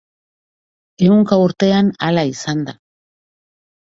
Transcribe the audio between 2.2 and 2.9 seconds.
izan da.